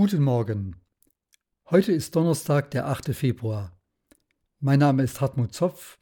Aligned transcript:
Guten 0.00 0.22
Morgen. 0.22 0.76
Heute 1.70 1.90
ist 1.90 2.14
Donnerstag, 2.14 2.70
der 2.70 2.86
8. 2.86 3.16
Februar. 3.16 3.76
Mein 4.60 4.78
Name 4.78 5.02
ist 5.02 5.20
Hartmut 5.20 5.52
Zopf. 5.52 5.98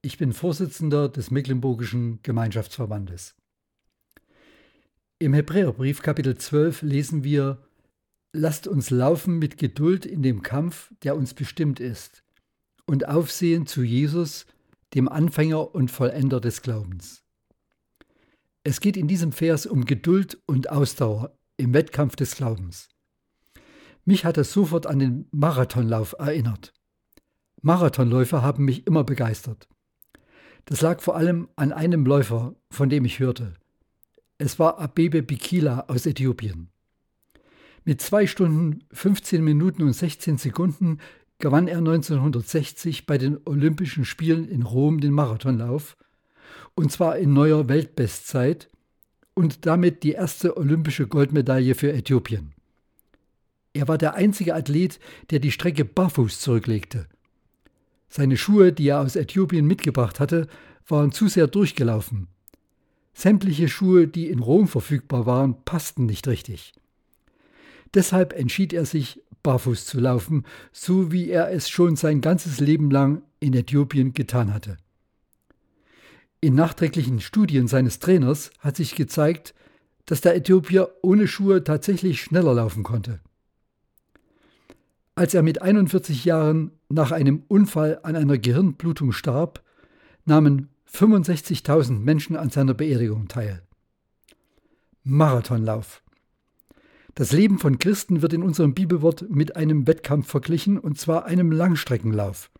Ich 0.00 0.16
bin 0.16 0.32
Vorsitzender 0.32 1.10
des 1.10 1.30
Mecklenburgischen 1.30 2.20
Gemeinschaftsverbandes. 2.22 3.34
Im 5.18 5.34
Hebräerbrief 5.34 6.00
Kapitel 6.00 6.38
12 6.38 6.80
lesen 6.80 7.22
wir, 7.22 7.58
Lasst 8.32 8.66
uns 8.66 8.88
laufen 8.88 9.38
mit 9.38 9.58
Geduld 9.58 10.06
in 10.06 10.22
dem 10.22 10.40
Kampf, 10.40 10.90
der 11.02 11.14
uns 11.14 11.34
bestimmt 11.34 11.80
ist, 11.80 12.24
und 12.86 13.08
aufsehen 13.08 13.66
zu 13.66 13.82
Jesus, 13.82 14.46
dem 14.94 15.06
Anfänger 15.06 15.74
und 15.74 15.90
Vollender 15.90 16.40
des 16.40 16.62
Glaubens. 16.62 17.22
Es 18.62 18.80
geht 18.80 18.96
in 18.96 19.06
diesem 19.06 19.32
Vers 19.32 19.66
um 19.66 19.84
Geduld 19.84 20.38
und 20.46 20.70
Ausdauer 20.70 21.36
im 21.58 21.74
Wettkampf 21.74 22.16
des 22.16 22.36
Glaubens. 22.36 22.88
Mich 24.04 24.24
hat 24.24 24.38
es 24.38 24.52
sofort 24.52 24.86
an 24.86 24.98
den 24.98 25.26
Marathonlauf 25.32 26.14
erinnert. 26.18 26.72
Marathonläufer 27.62 28.42
haben 28.42 28.64
mich 28.64 28.86
immer 28.86 29.04
begeistert. 29.04 29.68
Das 30.66 30.80
lag 30.80 31.00
vor 31.00 31.16
allem 31.16 31.48
an 31.56 31.72
einem 31.72 32.04
Läufer, 32.04 32.54
von 32.70 32.88
dem 32.88 33.04
ich 33.04 33.18
hörte. 33.18 33.54
Es 34.38 34.58
war 34.58 34.78
Abebe 34.78 35.22
Bikila 35.22 35.84
aus 35.88 36.06
Äthiopien. 36.06 36.68
Mit 37.84 38.00
zwei 38.00 38.26
Stunden 38.26 38.84
15 38.92 39.44
Minuten 39.44 39.82
und 39.82 39.92
16 39.92 40.38
Sekunden 40.38 40.98
gewann 41.38 41.68
er 41.68 41.78
1960 41.78 43.06
bei 43.06 43.18
den 43.18 43.38
Olympischen 43.44 44.04
Spielen 44.04 44.48
in 44.48 44.62
Rom 44.62 45.00
den 45.00 45.12
Marathonlauf, 45.12 45.96
und 46.74 46.90
zwar 46.90 47.18
in 47.18 47.32
neuer 47.32 47.68
Weltbestzeit 47.68 48.70
und 49.34 49.66
damit 49.66 50.02
die 50.02 50.12
erste 50.12 50.56
olympische 50.56 51.06
Goldmedaille 51.06 51.74
für 51.74 51.92
Äthiopien. 51.92 52.53
Er 53.74 53.88
war 53.88 53.98
der 53.98 54.14
einzige 54.14 54.54
Athlet, 54.54 55.00
der 55.30 55.40
die 55.40 55.50
Strecke 55.50 55.84
barfuß 55.84 56.40
zurücklegte. 56.40 57.06
Seine 58.08 58.36
Schuhe, 58.36 58.72
die 58.72 58.88
er 58.88 59.00
aus 59.00 59.16
Äthiopien 59.16 59.66
mitgebracht 59.66 60.20
hatte, 60.20 60.46
waren 60.86 61.10
zu 61.10 61.26
sehr 61.26 61.48
durchgelaufen. 61.48 62.28
Sämtliche 63.12 63.68
Schuhe, 63.68 64.06
die 64.06 64.28
in 64.28 64.38
Rom 64.38 64.68
verfügbar 64.68 65.26
waren, 65.26 65.56
passten 65.64 66.06
nicht 66.06 66.28
richtig. 66.28 66.72
Deshalb 67.92 68.32
entschied 68.32 68.72
er 68.72 68.86
sich, 68.86 69.20
barfuß 69.42 69.84
zu 69.86 70.00
laufen, 70.00 70.44
so 70.72 71.12
wie 71.12 71.28
er 71.28 71.50
es 71.52 71.68
schon 71.68 71.96
sein 71.96 72.20
ganzes 72.20 72.60
Leben 72.60 72.90
lang 72.90 73.22
in 73.40 73.54
Äthiopien 73.54 74.14
getan 74.14 74.54
hatte. 74.54 74.78
In 76.40 76.54
nachträglichen 76.54 77.20
Studien 77.20 77.68
seines 77.68 77.98
Trainers 77.98 78.50
hat 78.60 78.76
sich 78.76 78.94
gezeigt, 78.94 79.54
dass 80.06 80.20
der 80.20 80.36
Äthiopier 80.36 80.90
ohne 81.02 81.26
Schuhe 81.26 81.64
tatsächlich 81.64 82.20
schneller 82.20 82.54
laufen 82.54 82.82
konnte. 82.84 83.20
Als 85.16 85.32
er 85.32 85.42
mit 85.42 85.62
41 85.62 86.24
Jahren 86.24 86.72
nach 86.88 87.12
einem 87.12 87.44
Unfall 87.46 88.00
an 88.02 88.16
einer 88.16 88.38
Gehirnblutung 88.38 89.12
starb, 89.12 89.62
nahmen 90.24 90.68
65.000 90.92 92.00
Menschen 92.00 92.36
an 92.36 92.50
seiner 92.50 92.74
Beerdigung 92.74 93.28
teil. 93.28 93.62
Marathonlauf. 95.04 96.02
Das 97.14 97.30
Leben 97.30 97.58
von 97.58 97.78
Christen 97.78 98.22
wird 98.22 98.32
in 98.32 98.42
unserem 98.42 98.74
Bibelwort 98.74 99.30
mit 99.30 99.54
einem 99.54 99.86
Wettkampf 99.86 100.28
verglichen, 100.28 100.78
und 100.78 100.98
zwar 100.98 101.26
einem 101.26 101.52
Langstreckenlauf. 101.52 102.50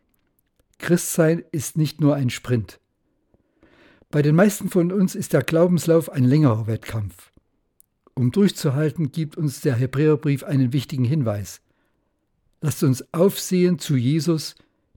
Christsein 0.79 1.43
ist 1.51 1.77
nicht 1.77 2.01
nur 2.01 2.15
ein 2.15 2.31
Sprint. 2.31 2.79
Bei 4.11 4.23
den 4.23 4.37
meisten 4.37 4.69
von 4.69 4.93
uns 4.93 5.17
ist 5.17 5.33
der 5.33 5.43
Glaubenslauf 5.43 6.09
ein 6.09 6.23
längerer 6.23 6.69
Wettkampf. 6.69 7.33
Um 8.15 8.31
durchzuhalten, 8.31 9.11
gibt 9.11 9.37
uns 9.37 9.61
der 9.61 9.75
Hebräerbrief 9.75 10.45
einen 10.45 10.73
wichtigen 10.73 11.05
Hinweis. 11.05 11.64
Lasst 12.65 12.83
uns 12.83 13.05
aufsehen 13.13 13.79
zu 13.79 13.95
Jesus, 13.95 14.55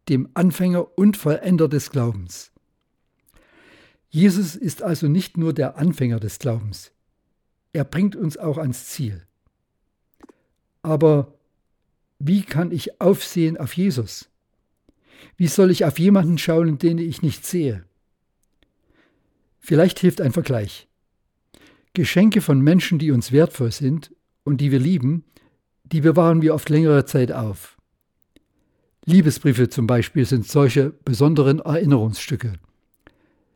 dem 0.07 0.29
Anfänger 0.35 0.97
und 0.97 1.17
Vollender 1.17 1.67
des 1.67 1.89
Glaubens. 1.89 2.53
Jesus 4.07 4.55
ist 4.55 4.81
also 4.81 5.09
nicht 5.09 5.35
nur 5.35 5.51
der 5.51 5.77
Anfänger 5.77 6.21
des 6.21 6.39
Glaubens, 6.39 6.93
er 7.73 7.83
bringt 7.83 8.15
uns 8.15 8.37
auch 8.37 8.57
ans 8.57 8.85
Ziel. 8.85 9.27
Aber 10.81 11.33
wie 12.19 12.43
kann 12.43 12.71
ich 12.71 13.01
aufsehen 13.01 13.57
auf 13.57 13.73
Jesus? 13.73 14.29
Wie 15.35 15.47
soll 15.47 15.69
ich 15.69 15.83
auf 15.83 15.99
jemanden 15.99 16.37
schauen, 16.37 16.77
den 16.77 16.99
ich 16.99 17.21
nicht 17.21 17.45
sehe? 17.45 17.83
Vielleicht 19.59 19.99
hilft 19.99 20.21
ein 20.21 20.31
Vergleich. 20.31 20.87
Geschenke 21.93 22.39
von 22.39 22.61
Menschen, 22.61 22.97
die 22.97 23.11
uns 23.11 23.33
wertvoll 23.33 23.73
sind 23.73 24.15
und 24.45 24.61
die 24.61 24.71
wir 24.71 24.79
lieben, 24.79 25.25
die 25.91 26.01
bewahren 26.01 26.41
wir 26.41 26.53
oft 26.53 26.69
längere 26.69 27.05
Zeit 27.05 27.31
auf. 27.31 27.77
Liebesbriefe 29.05 29.69
zum 29.69 29.87
Beispiel 29.87 30.25
sind 30.25 30.47
solche 30.47 30.89
besonderen 30.89 31.59
Erinnerungsstücke. 31.59 32.53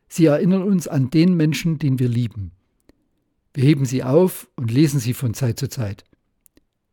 Sie 0.08 0.25
erinnern 0.25 0.64
uns 0.64 0.88
an 0.88 1.09
den 1.09 1.36
Menschen, 1.36 1.78
den 1.78 2.00
wir 2.00 2.08
lieben. 2.08 2.52
Wir 3.53 3.66
heben 3.66 3.86
sie 3.86 4.03
auf 4.03 4.47
und 4.56 4.72
lesen 4.72 5.00
sie 5.00 5.14
von 5.14 5.34
Zeit 5.34 5.59
zu 5.59 5.68
Zeit. 5.68 6.06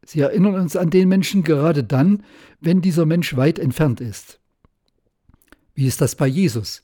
Sie 0.04 0.21
erinnern 0.21 0.54
uns 0.54 0.75
an 0.75 0.91
den 0.91 1.09
Menschen 1.09 1.44
gerade 1.44 1.84
dann, 1.84 2.25
wenn 2.60 2.81
dieser 2.81 3.06
Mensch 3.06 3.37
weit 3.37 3.59
entfernt 3.59 4.00
ist. 4.00 4.41
Wie 5.75 5.87
ist 5.87 6.00
das 6.00 6.16
bei 6.16 6.27
Jesus? 6.27 6.82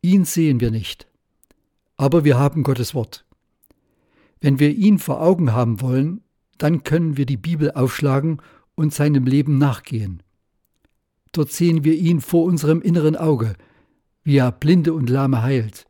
Ihn 0.00 0.24
sehen 0.24 0.60
wir 0.60 0.70
nicht, 0.70 1.08
aber 1.98 2.24
wir 2.24 2.38
haben 2.38 2.62
Gottes 2.62 2.94
Wort. 2.94 3.26
Wenn 4.40 4.58
wir 4.58 4.70
ihn 4.70 4.98
vor 4.98 5.20
Augen 5.20 5.52
haben 5.52 5.82
wollen, 5.82 6.22
dann 6.62 6.84
können 6.84 7.16
wir 7.16 7.26
die 7.26 7.36
Bibel 7.36 7.72
aufschlagen 7.72 8.40
und 8.74 8.94
seinem 8.94 9.24
Leben 9.24 9.58
nachgehen. 9.58 10.22
Dort 11.32 11.52
sehen 11.52 11.84
wir 11.84 11.94
ihn 11.94 12.20
vor 12.20 12.44
unserem 12.44 12.82
inneren 12.82 13.16
Auge, 13.16 13.54
wie 14.22 14.36
er 14.36 14.52
Blinde 14.52 14.92
und 14.92 15.08
Lahme 15.08 15.42
heilt, 15.42 15.86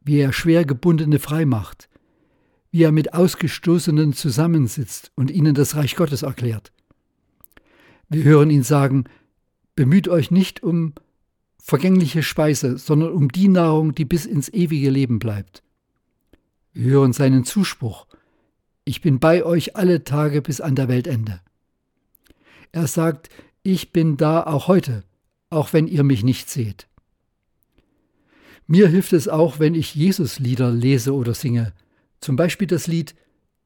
wie 0.00 0.18
er 0.18 0.32
schwer 0.32 0.64
gebundene 0.64 1.18
frei 1.18 1.46
macht, 1.46 1.88
wie 2.70 2.82
er 2.82 2.92
mit 2.92 3.14
Ausgestoßenen 3.14 4.12
zusammensitzt 4.12 5.12
und 5.14 5.30
ihnen 5.30 5.54
das 5.54 5.76
Reich 5.76 5.96
Gottes 5.96 6.22
erklärt. 6.22 6.72
Wir 8.08 8.24
hören 8.24 8.50
ihn 8.50 8.64
sagen, 8.64 9.04
bemüht 9.76 10.08
euch 10.08 10.30
nicht 10.30 10.62
um 10.62 10.92
vergängliche 11.58 12.22
Speise, 12.22 12.76
sondern 12.76 13.12
um 13.12 13.30
die 13.30 13.48
Nahrung, 13.48 13.94
die 13.94 14.04
bis 14.04 14.26
ins 14.26 14.50
ewige 14.50 14.90
Leben 14.90 15.18
bleibt. 15.18 15.62
Wir 16.74 16.90
hören 16.90 17.12
seinen 17.12 17.44
Zuspruch, 17.44 18.06
ich 18.84 19.00
bin 19.00 19.18
bei 19.18 19.44
euch 19.44 19.76
alle 19.76 20.04
Tage 20.04 20.42
bis 20.42 20.60
an 20.60 20.76
der 20.76 20.88
Weltende. 20.88 21.40
Er 22.72 22.86
sagt, 22.86 23.30
ich 23.62 23.92
bin 23.92 24.16
da 24.16 24.42
auch 24.42 24.68
heute, 24.68 25.04
auch 25.48 25.72
wenn 25.72 25.86
ihr 25.86 26.02
mich 26.02 26.22
nicht 26.22 26.50
seht. 26.50 26.86
Mir 28.66 28.88
hilft 28.88 29.12
es 29.12 29.28
auch, 29.28 29.58
wenn 29.58 29.74
ich 29.74 29.94
Jesus-Lieder 29.94 30.70
lese 30.70 31.14
oder 31.14 31.34
singe, 31.34 31.72
zum 32.20 32.36
Beispiel 32.36 32.66
das 32.66 32.86
Lied 32.86 33.14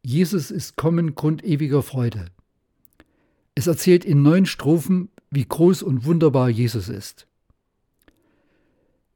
Jesus 0.03 0.51
ist 0.51 0.77
kommen, 0.77 1.15
Grund 1.17 1.45
ewiger 1.45 1.83
Freude. 1.83 2.27
Es 3.55 3.67
erzählt 3.67 4.05
in 4.05 4.23
neun 4.23 4.47
Strophen, 4.47 5.11
wie 5.31 5.45
groß 5.45 5.83
und 5.83 6.05
wunderbar 6.05 6.49
Jesus 6.49 6.89
ist. 6.89 7.27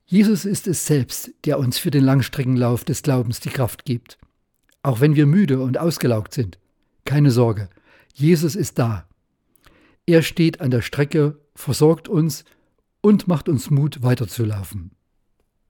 Jesus 0.04 0.44
ist 0.44 0.66
es 0.66 0.84
selbst, 0.84 1.30
der 1.44 1.58
uns 1.58 1.78
für 1.78 1.90
den 1.90 2.04
Langstreckenlauf 2.04 2.84
des 2.84 3.02
Glaubens 3.02 3.40
die 3.40 3.50
Kraft 3.50 3.84
gibt 3.84 4.18
auch 4.82 5.00
wenn 5.00 5.16
wir 5.16 5.26
müde 5.26 5.60
und 5.60 5.78
ausgelaugt 5.78 6.34
sind. 6.34 6.58
Keine 7.04 7.30
Sorge, 7.30 7.68
Jesus 8.14 8.56
ist 8.56 8.78
da. 8.78 9.06
Er 10.06 10.22
steht 10.22 10.60
an 10.60 10.70
der 10.70 10.82
Strecke, 10.82 11.38
versorgt 11.54 12.08
uns 12.08 12.44
und 13.00 13.28
macht 13.28 13.48
uns 13.48 13.70
Mut, 13.70 14.02
weiterzulaufen. 14.02 14.92